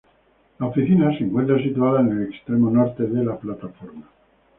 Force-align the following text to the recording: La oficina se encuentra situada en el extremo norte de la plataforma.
La 0.57 0.65
oficina 0.65 1.15
se 1.15 1.25
encuentra 1.25 1.61
situada 1.61 2.01
en 2.01 2.09
el 2.09 2.23
extremo 2.23 2.71
norte 2.71 3.03
de 3.05 3.23
la 3.23 3.37
plataforma. 3.37 4.09